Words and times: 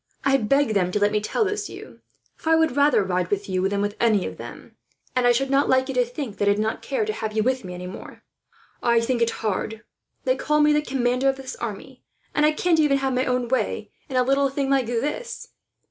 I 0.25 0.37
begged 0.37 0.73
them 0.75 0.91
to 0.93 0.99
let 0.99 1.11
me 1.11 1.21
tell 1.21 1.43
you 1.43 1.49
this, 1.51 1.67
for 2.35 2.49
I 2.49 2.55
would 2.55 2.75
rather 2.75 3.03
ride 3.03 3.27
with 3.29 3.47
you 3.47 3.69
than 3.69 3.81
with 3.81 3.95
any 3.99 4.25
of 4.25 4.37
them; 4.37 4.75
and 5.15 5.27
I 5.27 5.31
should 5.31 5.51
not 5.51 5.69
like 5.69 5.89
you 5.89 5.93
to 5.93 6.03
think 6.03 6.37
that 6.39 6.47
I 6.47 6.53
did 6.53 6.59
not 6.59 6.81
care 6.81 7.05
to 7.05 7.13
have 7.13 7.33
you 7.33 7.43
with 7.43 7.63
me, 7.63 7.75
any 7.75 7.85
more. 7.85 8.23
"I 8.81 8.99
think 8.99 9.21
it 9.21 9.29
hard. 9.29 9.83
They 10.23 10.35
call 10.35 10.59
me 10.59 10.73
the 10.73 10.81
commander 10.81 11.29
of 11.29 11.35
this 11.37 11.55
army, 11.57 12.03
and 12.33 12.47
I 12.47 12.51
can't 12.51 12.79
have 12.79 13.13
my 13.13 13.25
own 13.25 13.47
way 13.47 13.91
even 14.05 14.15
in 14.17 14.17
a 14.17 14.25
little 14.27 14.49
thing 14.49 14.71
like 14.71 14.87
this. 14.87 15.49